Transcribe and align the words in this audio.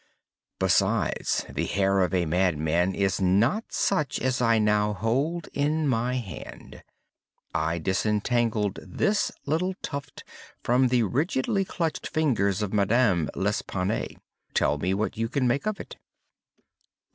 Besides, 0.57 1.45
the 1.47 1.67
hair 1.67 1.99
of 1.99 2.11
a 2.11 2.25
madman 2.25 2.95
is 2.95 3.21
not 3.21 3.65
such 3.71 4.19
as 4.19 4.41
I 4.41 4.57
now 4.57 4.93
hold 4.93 5.47
in 5.53 5.87
my 5.87 6.15
hand. 6.15 6.81
I 7.53 7.77
disentangled 7.77 8.79
this 8.81 9.31
little 9.45 9.75
tuft 9.83 10.23
from 10.63 10.87
the 10.87 11.03
rigidly 11.03 11.63
clutched 11.65 12.07
fingers 12.07 12.63
of 12.63 12.73
Madame 12.73 13.29
L'Espanaye. 13.35 14.17
Tell 14.55 14.79
me 14.79 14.95
what 14.95 15.17
you 15.17 15.29
can 15.29 15.47
make 15.47 15.67
of 15.67 15.79
it." 15.79 15.97